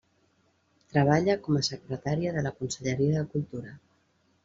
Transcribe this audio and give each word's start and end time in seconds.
Treballa 0.93 1.35
com 1.49 1.61
a 1.61 1.63
secretària 1.69 2.35
de 2.39 2.47
la 2.49 2.55
Conselleria 2.63 3.15
de 3.23 3.33
Cultura. 3.37 3.81